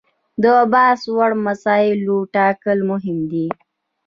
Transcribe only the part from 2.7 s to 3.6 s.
مهم دي.